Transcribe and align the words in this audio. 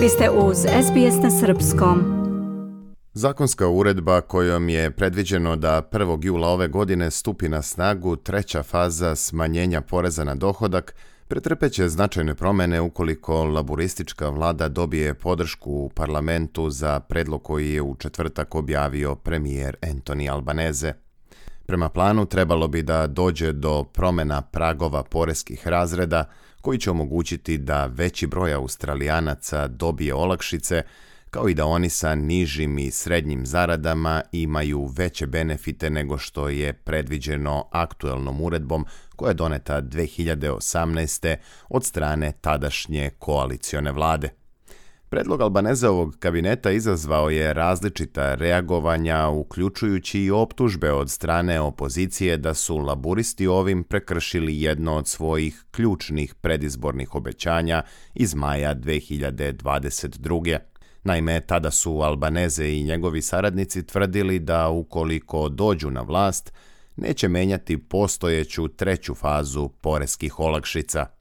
Vi 0.00 0.08
ste 0.08 0.30
uz 0.30 0.56
SBS 0.58 1.22
na 1.22 1.30
Srpskom. 1.30 2.02
Zakonska 3.12 3.68
uredba 3.68 4.20
kojom 4.20 4.68
je 4.68 4.90
predviđeno 4.90 5.56
da 5.56 5.82
1. 5.92 6.24
jula 6.24 6.48
ove 6.48 6.68
godine 6.68 7.10
stupi 7.10 7.48
na 7.48 7.62
snagu 7.62 8.16
treća 8.16 8.62
faza 8.62 9.16
smanjenja 9.16 9.80
poreza 9.80 10.24
na 10.24 10.34
dohodak 10.34 10.94
pretrpeće 11.28 11.88
značajne 11.88 12.34
promene 12.34 12.80
ukoliko 12.80 13.44
laburistička 13.44 14.28
vlada 14.28 14.68
dobije 14.68 15.14
podršku 15.14 15.70
u 15.70 15.88
parlamentu 15.88 16.70
za 16.70 17.00
predlog 17.00 17.42
koji 17.42 17.72
je 17.72 17.82
u 17.82 17.94
četvrtak 17.94 18.54
objavio 18.54 19.14
premijer 19.14 19.76
Anthony 19.82 20.32
Albaneze. 20.32 20.92
Prema 21.70 21.88
planu 21.88 22.26
trebalo 22.26 22.68
bi 22.68 22.82
da 22.82 23.06
dođe 23.06 23.52
do 23.52 23.84
promena 23.84 24.42
pragova 24.42 25.02
poreskih 25.02 25.68
razreda 25.68 26.24
koji 26.60 26.78
će 26.78 26.90
omogućiti 26.90 27.58
da 27.58 27.86
veći 27.86 28.26
broj 28.26 28.52
Australijanaca 28.52 29.68
dobije 29.68 30.14
olakšice, 30.14 30.82
kao 31.30 31.48
i 31.48 31.54
da 31.54 31.66
oni 31.66 31.88
sa 31.88 32.14
nižim 32.14 32.78
i 32.78 32.90
srednjim 32.90 33.46
zaradama 33.46 34.22
imaju 34.32 34.90
veće 34.96 35.26
benefite 35.26 35.90
nego 35.90 36.18
što 36.18 36.48
je 36.48 36.72
predviđeno 36.72 37.64
aktuelnom 37.70 38.40
uredbom 38.40 38.86
koja 39.16 39.30
je 39.30 39.34
doneta 39.34 39.82
2018. 39.82 41.36
od 41.68 41.84
strane 41.84 42.32
tadašnje 42.40 43.10
koalicione 43.18 43.92
vlade. 43.92 44.39
Predlog 45.10 45.40
Albanezovog 45.40 46.16
kabineta 46.18 46.70
izazvao 46.70 47.30
je 47.30 47.52
različita 47.52 48.34
reagovanja, 48.34 49.28
uključujući 49.28 50.20
i 50.20 50.30
optužbe 50.30 50.92
od 50.92 51.10
strane 51.10 51.60
opozicije 51.60 52.36
da 52.36 52.54
su 52.54 52.76
laburisti 52.78 53.46
ovim 53.46 53.84
prekršili 53.84 54.62
jedno 54.62 54.96
od 54.96 55.08
svojih 55.08 55.64
ključnih 55.70 56.34
predizbornih 56.34 57.14
obećanja 57.14 57.82
iz 58.14 58.34
maja 58.34 58.74
2022. 58.74 60.58
Naime, 61.04 61.40
tada 61.40 61.70
su 61.70 62.00
Albaneze 62.00 62.68
i 62.68 62.84
njegovi 62.84 63.22
saradnici 63.22 63.86
tvrdili 63.86 64.38
da 64.38 64.68
ukoliko 64.68 65.48
dođu 65.48 65.90
na 65.90 66.02
vlast, 66.02 66.52
neće 66.96 67.28
menjati 67.28 67.78
postojeću 67.78 68.68
treću 68.68 69.14
fazu 69.14 69.68
poreskih 69.68 70.40
olakšica– 70.40 71.06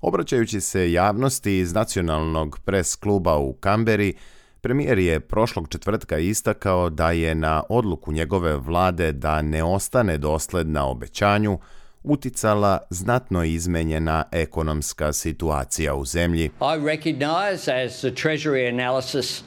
Obraćajući 0.00 0.60
se 0.60 0.92
javnosti 0.92 1.58
iz 1.58 1.74
nacionalnog 1.74 2.58
pres 2.64 2.96
kluba 2.96 3.36
u 3.36 3.52
Kamberi, 3.52 4.14
premijer 4.60 4.98
je 4.98 5.20
prošlog 5.20 5.68
četvrtka 5.68 6.18
istakao 6.18 6.90
da 6.90 7.10
je 7.10 7.34
na 7.34 7.62
odluku 7.68 8.12
njegove 8.12 8.56
vlade 8.56 9.12
da 9.12 9.42
ne 9.42 9.64
ostane 9.64 10.18
dosledna 10.18 10.86
obećanju 10.86 11.58
uticala 12.02 12.78
znatno 12.90 13.44
izmenjena 13.44 14.24
ekonomska 14.32 15.12
situacija 15.12 15.94
u 15.94 16.04
zemlji. 16.04 16.44
I 16.44 16.86
recognize 16.86 17.84
as 17.84 17.98
the 17.98 18.10
Treasury 18.10 18.68
analysis 18.74 19.42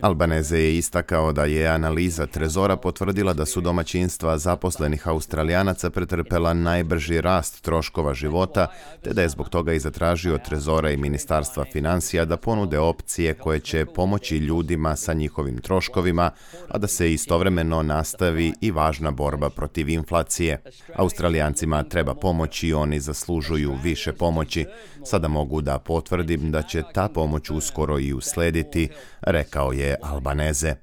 Albaneze 0.00 0.58
je 0.58 0.78
istakao 0.78 1.32
da 1.32 1.44
je 1.44 1.66
analiza 1.66 2.26
Trezora 2.26 2.76
potvrdila 2.76 3.32
da 3.32 3.46
su 3.46 3.60
domaćinstva 3.60 4.38
zaposlenih 4.38 5.08
Australijanaca 5.08 5.90
pretrpela 5.90 6.54
najbrži 6.54 7.20
rast 7.20 7.62
troškova 7.62 8.14
života, 8.14 8.66
te 9.02 9.12
da 9.12 9.22
je 9.22 9.28
zbog 9.28 9.48
toga 9.48 9.72
i 9.72 9.78
zatražio 9.78 10.38
Trezora 10.38 10.90
i 10.90 10.96
Ministarstva 10.96 11.64
financija 11.72 12.24
da 12.24 12.36
ponude 12.36 12.78
opcije 12.78 13.34
koje 13.34 13.60
će 13.60 13.86
pomoći 13.86 14.36
ljudima 14.36 14.96
sa 14.96 15.12
njihovim 15.12 15.58
troškovima, 15.58 16.30
a 16.68 16.78
da 16.78 16.86
se 16.86 17.12
istovremeno 17.12 17.82
nastavi 17.82 18.52
i 18.60 18.70
važna 18.70 19.10
borba 19.10 19.50
protiv 19.50 19.88
inflacije. 19.88 20.62
Australijancima 20.94 21.82
treba 21.82 22.14
pomoći 22.14 22.68
i 22.68 22.74
oni 22.74 23.00
zaslužuju 23.00 23.78
više 23.82 24.12
pomoći. 24.12 24.66
Sada 25.04 25.28
mogu 25.28 25.60
da 25.60 25.78
potvrdim 25.78 26.50
da 26.50 26.62
će 26.62 26.82
ta 26.94 27.08
pomoć 27.08 27.50
uskoro 27.50 27.98
i 27.98 28.12
uslediti, 28.12 28.88
rekao 29.20 29.72
je 29.72 29.85
Albaneze. 30.02 30.74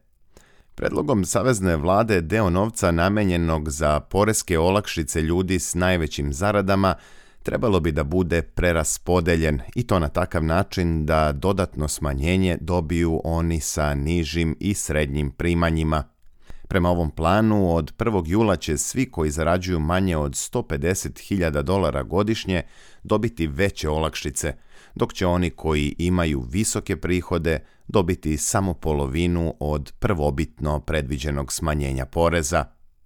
Predlogom 0.76 1.26
savezne 1.26 1.76
vlade 1.76 2.22
deo 2.22 2.50
novca 2.50 2.92
namenjenog 2.92 3.70
za 3.70 4.00
poreske 4.00 4.60
olakšice 4.60 5.22
ljudi 5.22 5.60
s 5.60 5.76
najvećim 5.76 6.34
zaradama 6.34 6.96
trebalo 7.44 7.80
bi 7.80 7.92
da 7.92 8.04
bude 8.04 8.42
preraspodeljen 8.42 9.62
i 9.76 9.88
to 9.88 10.00
na 10.00 10.10
takav 10.10 10.44
način 10.44 11.06
da 11.06 11.32
dodatno 11.32 11.88
smanjenje 11.88 12.58
dobiju 12.62 13.22
oni 13.24 13.60
sa 13.60 13.94
nižim 13.94 14.56
i 14.60 14.74
srednjim 14.74 15.32
primanjima. 15.32 16.04
Prema 16.74 16.90
ovom 16.90 17.12
planu, 17.12 17.76
od 17.76 17.94
1. 17.98 18.24
jula 18.26 18.56
će 18.56 18.78
svi 18.78 19.12
koji 19.12 19.32
zarađuju 19.32 19.80
manje 19.80 20.18
od 20.18 20.32
150.000 20.32 21.62
dolara 21.62 22.04
godišnje 22.04 22.62
dobiti 23.04 23.48
veće 23.48 23.90
olakšice, 23.90 24.54
dok 24.96 25.14
će 25.14 25.28
oni 25.28 25.50
koji 25.50 25.96
imaju 25.98 26.42
visoke 26.42 26.96
prihode 26.96 27.60
dobiti 27.88 28.38
samo 28.38 28.74
polovinu 28.74 29.56
od 29.60 29.94
prvobitno 30.00 30.80
predviđenog 30.80 31.54
smanjenja 31.54 32.06
poreza. 32.06 32.66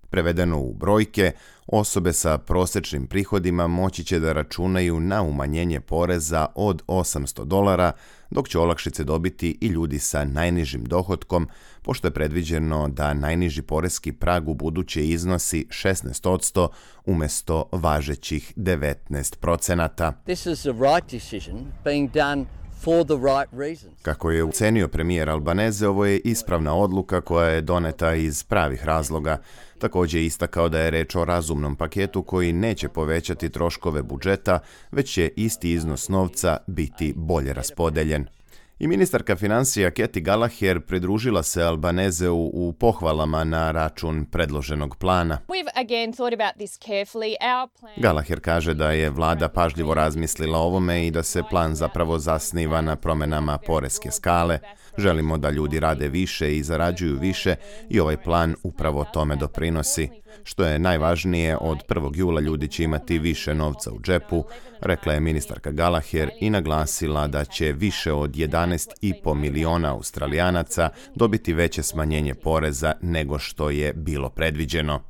Prevedeno 0.09 0.59
u 0.59 0.73
brojke, 0.73 1.31
osobe 1.67 2.13
sa 2.13 2.37
prosečnim 2.37 3.07
prihodima 3.07 3.67
moći 3.67 4.03
će 4.03 4.19
da 4.19 4.33
računaju 4.33 4.99
na 4.99 5.21
umanjenje 5.21 5.79
poreza 5.79 6.45
od 6.55 6.83
800 6.87 7.45
dolara, 7.45 7.91
dok 8.29 8.49
će 8.49 8.59
olakšice 8.59 9.03
dobiti 9.03 9.57
i 9.61 9.67
ljudi 9.67 9.99
sa 9.99 10.25
najnižim 10.25 10.85
dohodkom, 10.85 11.47
pošto 11.81 12.07
je 12.07 12.11
predviđeno 12.11 12.87
da 12.87 13.13
najniži 13.13 13.61
poreski 13.61 14.13
prag 14.13 14.49
u 14.49 14.53
buduće 14.53 15.07
iznosi 15.07 15.65
16% 15.69 16.67
umesto 17.05 17.69
važećih 17.71 18.53
19%. 18.57 20.13
This 20.25 20.45
is 20.45 20.59
the 20.59 20.71
right 20.71 21.11
decision 21.11 21.57
being 21.83 22.11
done 22.11 22.45
Kako 24.01 24.31
je 24.31 24.43
ucenio 24.43 24.87
premijer 24.87 25.29
Albaneze, 25.29 25.87
ovo 25.87 26.05
je 26.05 26.19
ispravna 26.19 26.75
odluka 26.75 27.21
koja 27.21 27.49
je 27.49 27.61
doneta 27.61 28.15
iz 28.15 28.43
pravih 28.43 28.85
razloga. 28.85 29.37
Također 29.79 30.21
je 30.21 30.25
istakao 30.25 30.69
da 30.69 30.79
je 30.79 30.91
reč 30.91 31.15
o 31.15 31.25
razumnom 31.25 31.75
paketu 31.75 32.23
koji 32.23 32.53
neće 32.53 32.89
povećati 32.89 33.49
troškove 33.49 34.03
budžeta, 34.03 34.59
već 34.91 35.13
će 35.13 35.31
isti 35.35 35.71
iznos 35.71 36.09
novca 36.09 36.57
biti 36.67 37.13
bolje 37.15 37.53
raspodeljen. 37.53 38.25
I 38.79 38.87
ministarka 38.87 39.35
financija 39.35 39.91
Keti 39.91 40.21
Gallagher 40.21 40.81
pridružila 40.81 41.43
se 41.43 41.63
Albanezeu 41.63 42.49
u 42.53 42.73
pohvalama 42.73 43.43
na 43.43 43.71
račun 43.71 44.25
predloženog 44.25 44.95
plana. 44.95 45.39
Gallagher 47.97 48.39
kaže 48.39 48.73
da 48.73 48.91
je 48.91 49.09
vlada 49.09 49.49
pažljivo 49.49 49.93
razmislila 49.93 50.59
ovome 50.59 51.07
i 51.07 51.11
da 51.11 51.23
se 51.23 51.43
plan 51.49 51.75
zapravo 51.75 52.19
zasniva 52.19 52.81
na 52.81 52.95
promenama 52.95 53.57
poreske 53.57 54.11
skale. 54.11 54.59
Želimo 54.97 55.37
da 55.37 55.49
ljudi 55.49 55.79
rade 55.79 56.07
više 56.07 56.57
i 56.57 56.63
zarađuju 56.63 57.19
više 57.19 57.55
i 57.89 57.99
ovaj 57.99 58.17
plan 58.17 58.55
upravo 58.63 59.05
tome 59.13 59.35
doprinosi. 59.35 60.09
Što 60.43 60.63
je 60.65 60.79
najvažnije, 60.79 61.57
od 61.57 61.77
1. 61.87 62.11
jula 62.15 62.41
ljudi 62.41 62.67
će 62.67 62.83
imati 62.83 63.19
više 63.19 63.55
novca 63.55 63.91
u 63.91 63.99
džepu, 63.99 64.43
rekla 64.81 65.13
je 65.13 65.19
ministarka 65.19 65.71
Gallagher 65.71 66.29
i 66.39 66.49
naglasila 66.49 67.27
da 67.27 67.45
će 67.45 67.71
više 67.71 68.13
od 68.13 68.31
11,5 68.31 69.33
miliona 69.35 69.93
australijanaca 69.93 70.89
dobiti 71.15 71.53
veće 71.53 71.83
smanjenje 71.83 72.33
poreza 72.33 72.93
nego 73.01 73.39
što 73.39 73.69
je 73.69 73.93
bilo 73.93 74.29
predviđeno. 74.29 75.01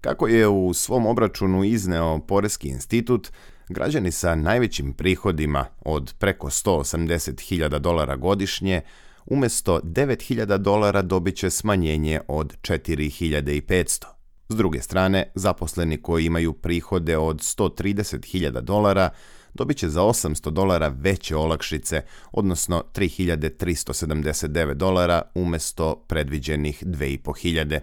Kako 0.00 0.26
je 0.26 0.48
u 0.48 0.74
svom 0.74 1.06
obračunu 1.06 1.64
izneo 1.64 2.18
Poreski 2.18 2.68
institut, 2.68 3.28
građani 3.68 4.12
sa 4.12 4.34
najvećim 4.34 4.92
prihodima 4.92 5.66
od 5.80 6.14
preko 6.18 6.50
180.000 6.50 7.78
dolara 7.78 8.16
godišnje 8.16 8.80
umjesto 9.26 9.80
9.000 9.80 10.58
dolara 10.58 11.02
dobit 11.02 11.36
će 11.36 11.50
smanjenje 11.50 12.20
od 12.28 12.56
4.500. 12.60 14.19
S 14.50 14.56
druge 14.56 14.80
strane, 14.82 15.30
zaposleni 15.34 16.02
koji 16.02 16.26
imaju 16.26 16.52
prihode 16.52 17.16
od 17.16 17.36
130.000 17.36 18.60
dolara 18.60 19.10
dobit 19.54 19.76
će 19.76 19.88
za 19.88 20.02
800 20.02 20.50
dolara 20.50 20.88
veće 20.88 21.36
olakšice, 21.36 22.02
odnosno 22.32 22.84
3.379 22.94 24.74
dolara 24.74 25.22
umjesto 25.34 26.04
predviđenih 26.08 26.84
2.500. 26.86 27.80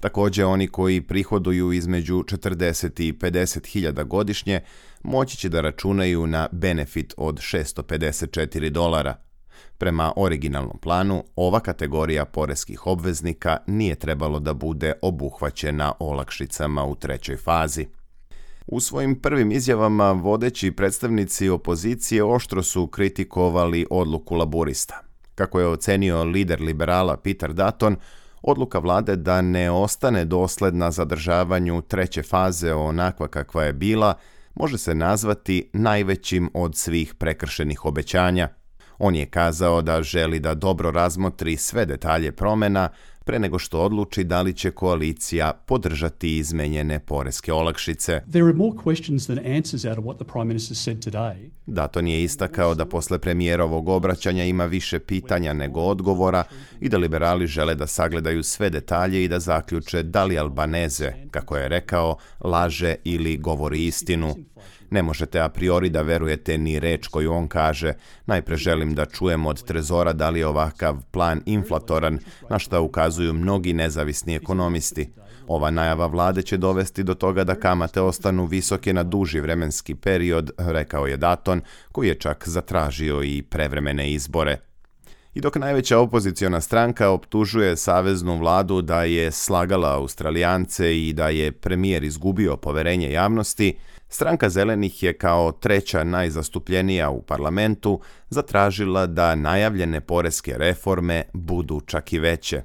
Također, 0.00 0.44
oni 0.44 0.68
koji 0.68 1.00
prihoduju 1.00 1.72
između 1.72 2.14
40 2.14 3.02
i 3.02 3.12
50.000 3.12 4.04
godišnje 4.04 4.60
moći 5.02 5.36
će 5.36 5.48
da 5.48 5.60
računaju 5.60 6.26
na 6.26 6.48
benefit 6.52 7.14
od 7.16 7.38
654 7.38 8.70
dolara, 8.70 9.23
Prema 9.78 10.12
originalnom 10.16 10.78
planu, 10.78 11.24
ova 11.36 11.60
kategorija 11.60 12.24
poreskih 12.24 12.86
obveznika 12.86 13.56
nije 13.66 13.94
trebalo 13.94 14.40
da 14.40 14.54
bude 14.54 14.92
obuhvaćena 15.02 15.92
olakšicama 15.98 16.84
u 16.84 16.94
trećoj 16.94 17.36
fazi. 17.36 17.86
U 18.66 18.80
svojim 18.80 19.20
prvim 19.20 19.52
izjavama 19.52 20.12
vodeći 20.12 20.70
predstavnici 20.70 21.48
opozicije 21.48 22.24
oštro 22.24 22.62
su 22.62 22.86
kritikovali 22.86 23.86
odluku 23.90 24.34
laburista. 24.34 25.00
Kako 25.34 25.60
je 25.60 25.68
ocenio 25.68 26.24
lider 26.24 26.60
liberala 26.60 27.16
Peter 27.16 27.52
Dutton, 27.52 27.96
odluka 28.42 28.78
vlade 28.78 29.16
da 29.16 29.42
ne 29.42 29.70
ostane 29.70 30.24
dosledna 30.24 30.90
zadržavanju 30.90 31.82
treće 31.82 32.22
faze 32.22 32.74
onakva 32.74 33.28
kakva 33.28 33.64
je 33.64 33.72
bila, 33.72 34.14
može 34.54 34.78
se 34.78 34.94
nazvati 34.94 35.70
najvećim 35.72 36.50
od 36.54 36.76
svih 36.76 37.14
prekršenih 37.14 37.84
obećanja– 37.84 38.48
On 38.98 39.14
je 39.14 39.26
kazao 39.26 39.82
da 39.82 40.02
želi 40.02 40.40
da 40.40 40.54
dobro 40.54 40.90
razmotri 40.90 41.56
sve 41.56 41.86
detalje 41.86 42.32
promjena 42.32 42.88
pre 43.24 43.38
nego 43.38 43.58
što 43.58 43.80
odluči 43.80 44.24
da 44.24 44.42
li 44.42 44.52
će 44.52 44.70
koalicija 44.70 45.52
podržati 45.66 46.36
izmenjene 46.36 46.98
poreske 47.00 47.52
olakšice. 47.52 48.20
Daton 51.66 52.08
je 52.08 52.22
istakao 52.22 52.74
da 52.74 52.86
posle 52.86 53.18
premijerovog 53.18 53.88
obraćanja 53.88 54.44
ima 54.44 54.64
više 54.64 54.98
pitanja 54.98 55.52
nego 55.52 55.80
odgovora 55.80 56.44
i 56.80 56.88
da 56.88 56.98
liberali 56.98 57.46
žele 57.46 57.74
da 57.74 57.86
sagledaju 57.86 58.42
sve 58.42 58.70
detalje 58.70 59.24
i 59.24 59.28
da 59.28 59.40
zaključe 59.40 60.02
da 60.02 60.24
li 60.24 60.38
Albaneze, 60.38 61.12
kako 61.30 61.56
je 61.56 61.68
rekao, 61.68 62.16
laže 62.40 62.94
ili 63.04 63.36
govori 63.36 63.86
istinu. 63.86 64.34
Ne 64.90 65.02
možete 65.02 65.40
a 65.40 65.48
priori 65.48 65.88
da 65.88 66.02
verujete 66.02 66.58
ni 66.58 66.78
reč 66.80 67.08
koju 67.08 67.32
on 67.32 67.48
kaže. 67.48 67.92
Najpre 68.26 68.56
želim 68.56 68.94
da 68.94 69.06
čujem 69.06 69.46
od 69.46 69.64
Trezora 69.64 70.12
da 70.12 70.30
li 70.30 70.38
je 70.38 70.46
ovakav 70.46 70.96
plan 71.10 71.42
inflatoran, 71.46 72.18
na 72.50 72.58
što 72.58 72.82
ukazuju 72.82 73.32
mnogi 73.32 73.72
nezavisni 73.72 74.34
ekonomisti. 74.34 75.10
Ova 75.46 75.70
najava 75.70 76.06
vlade 76.06 76.42
će 76.42 76.56
dovesti 76.56 77.02
do 77.02 77.14
toga 77.14 77.44
da 77.44 77.54
kamate 77.54 78.00
ostanu 78.00 78.46
visoke 78.46 78.92
na 78.92 79.02
duži 79.02 79.40
vremenski 79.40 79.94
period, 79.94 80.50
rekao 80.58 81.06
je 81.06 81.16
Daton, 81.16 81.60
koji 81.92 82.08
je 82.08 82.14
čak 82.14 82.48
zatražio 82.48 83.22
i 83.22 83.42
prevremene 83.42 84.12
izbore. 84.12 84.58
I 85.34 85.40
dok 85.40 85.56
najveća 85.56 85.98
opoziciona 85.98 86.60
stranka 86.60 87.08
optužuje 87.08 87.76
saveznu 87.76 88.38
vladu 88.38 88.82
da 88.82 89.04
je 89.04 89.30
slagala 89.32 89.94
Australijance 89.94 90.98
i 90.98 91.12
da 91.12 91.28
je 91.28 91.52
premijer 91.52 92.04
izgubio 92.04 92.56
poverenje 92.56 93.10
javnosti, 93.10 93.76
stranka 94.14 94.48
zelenih 94.48 95.02
je 95.02 95.12
kao 95.18 95.52
treća 95.52 96.04
najzastupljenija 96.04 97.10
u 97.10 97.22
parlamentu 97.22 98.00
zatražila 98.30 99.06
da 99.06 99.34
najavljene 99.34 100.00
poreske 100.00 100.54
reforme 100.58 101.22
budu 101.32 101.80
čak 101.80 102.12
i 102.12 102.18
veće. 102.18 102.62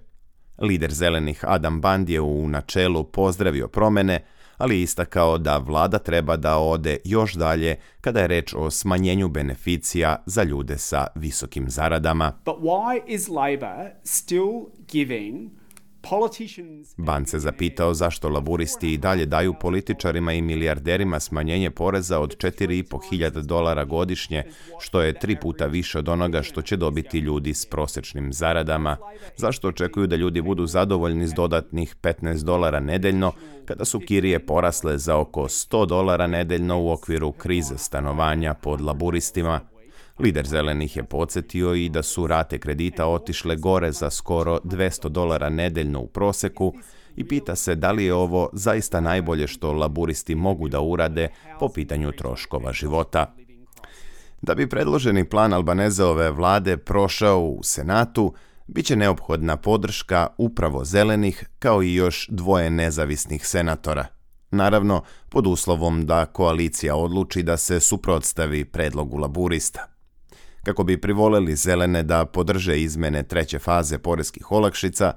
Lider 0.62 0.94
zelenih 0.94 1.40
Adam 1.48 1.82
Band 1.82 2.10
je 2.10 2.22
u 2.22 2.48
načelu 2.48 3.04
pozdravio 3.04 3.68
promene, 3.68 4.26
ali 4.58 4.82
istakao 4.82 5.38
da 5.38 5.58
vlada 5.58 6.00
treba 6.00 6.38
da 6.38 6.58
ode 6.58 6.98
još 7.06 7.34
dalje 7.34 7.76
kada 8.02 8.20
je 8.20 8.28
reč 8.28 8.54
o 8.54 8.72
smanjenju 8.72 9.28
beneficija 9.28 10.24
za 10.26 10.44
ljude 10.44 10.78
sa 10.78 11.08
visokim 11.16 11.70
zaradama. 11.70 12.32
But 12.46 12.56
why 12.56 13.02
is 13.08 13.28
Labor 13.28 13.90
still 14.04 14.54
giving 14.92 15.59
Ban 16.98 17.26
se 17.26 17.40
zapitao 17.40 17.94
zašto 17.94 18.30
laburisti 18.30 18.94
i 18.94 18.98
dalje 18.98 19.26
daju 19.26 19.54
političarima 19.62 20.34
i 20.34 20.42
milijarderima 20.42 21.20
smanjenje 21.20 21.72
poreza 21.72 22.20
od 22.20 22.38
4.500 22.38 23.42
dolara 23.42 23.86
godišnje, 23.86 24.44
što 24.80 25.02
je 25.02 25.20
tri 25.20 25.36
puta 25.36 25.66
više 25.66 26.00
od 26.00 26.10
onoga 26.10 26.44
što 26.44 26.62
će 26.62 26.78
dobiti 26.78 27.20
ljudi 27.20 27.54
s 27.54 27.66
prosečnim 27.66 28.34
zaradama. 28.34 28.98
Zašto 29.38 29.68
očekuju 29.68 30.08
da 30.08 30.16
ljudi 30.16 30.42
budu 30.42 30.66
zadovoljni 30.66 31.28
s 31.28 31.34
dodatnih 31.34 31.96
15 32.02 32.44
dolara 32.44 32.80
nedeljno, 32.80 33.32
kada 33.66 33.86
su 33.86 34.00
kirije 34.00 34.46
porasle 34.46 34.98
za 34.98 35.18
oko 35.18 35.42
100 35.44 35.86
dolara 35.86 36.28
nedeljno 36.28 36.82
u 36.82 36.92
okviru 36.92 37.32
krize 37.32 37.78
stanovanja 37.78 38.54
pod 38.54 38.82
laburistima? 38.82 39.60
Lider 40.20 40.48
zelenih 40.48 40.98
je 40.98 41.04
podsjetio 41.04 41.74
i 41.74 41.90
da 41.90 42.04
su 42.04 42.28
rate 42.28 42.60
kredita 42.60 43.08
otišle 43.08 43.56
gore 43.56 43.92
za 43.92 44.10
skoro 44.10 44.60
200 44.64 45.10
dolara 45.10 45.50
nedeljno 45.50 46.00
u 46.00 46.08
proseku 46.08 46.74
i 47.16 47.28
pita 47.28 47.56
se 47.56 47.76
da 47.76 47.92
li 47.92 48.06
je 48.06 48.14
ovo 48.14 48.50
zaista 48.54 49.00
najbolje 49.00 49.48
što 49.48 49.74
laburisti 49.74 50.36
mogu 50.36 50.68
da 50.68 50.82
urade 50.82 51.28
po 51.60 51.70
pitanju 51.70 52.12
troškova 52.12 52.74
života. 52.74 53.34
Da 54.42 54.56
bi 54.56 54.70
predloženi 54.70 55.30
plan 55.30 55.54
Albanezeove 55.54 56.32
vlade 56.32 56.78
prošao 56.78 57.42
u 57.42 57.64
Senatu, 57.64 58.34
bit 58.68 58.86
će 58.86 58.96
neophodna 58.96 59.58
podrška 59.58 60.28
upravo 60.38 60.86
zelenih 60.86 61.50
kao 61.60 61.84
i 61.84 61.94
još 61.94 62.28
dvoje 62.30 62.70
nezavisnih 62.70 63.48
senatora. 63.48 64.06
Naravno, 64.52 65.04
pod 65.30 65.48
uslovom 65.48 66.06
da 66.06 66.26
koalicija 66.26 66.96
odluči 66.96 67.44
da 67.44 67.58
se 67.58 67.80
suprotstavi 67.80 68.66
predlogu 68.66 69.18
laburista. 69.18 69.89
Kako 70.70 70.84
bi 70.84 71.02
privoleli 71.02 71.56
zelene 71.56 72.04
da 72.04 72.26
podrže 72.26 72.82
izmene 72.82 73.24
treće 73.24 73.60
faze 73.60 73.98
poreskih 73.98 74.52
olakšica, 74.52 75.14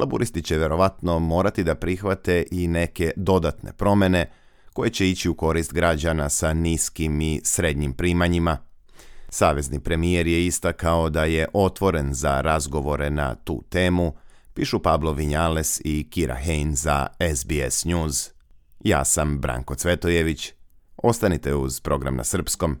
laburisti 0.00 0.42
će 0.42 0.58
verovatno 0.58 1.18
morati 1.18 1.64
da 1.64 1.74
prihvate 1.74 2.44
i 2.50 2.68
neke 2.68 3.12
dodatne 3.16 3.72
promene 3.72 4.30
koje 4.72 4.90
će 4.90 5.10
ići 5.10 5.28
u 5.28 5.34
korist 5.34 5.72
građana 5.72 6.28
sa 6.28 6.52
niskim 6.52 7.20
i 7.20 7.40
srednjim 7.44 7.92
primanjima. 7.92 8.58
Savezni 9.28 9.80
premijer 9.80 10.26
je 10.26 10.46
istakao 10.46 11.10
da 11.10 11.24
je 11.24 11.48
otvoren 11.52 12.14
za 12.14 12.40
razgovore 12.40 13.10
na 13.10 13.34
tu 13.34 13.62
temu, 13.68 14.12
pišu 14.54 14.78
Pablo 14.78 15.12
Vinjales 15.12 15.80
i 15.84 16.10
Kira 16.10 16.34
Hein 16.34 16.74
za 16.74 17.06
SBS 17.36 17.84
News. 17.84 18.30
Ja 18.80 19.04
sam 19.04 19.38
Branko 19.38 19.74
Cvetojević. 19.74 20.52
Ostanite 20.96 21.54
uz 21.54 21.80
program 21.80 22.16
na 22.16 22.24
srpskom. 22.24 22.80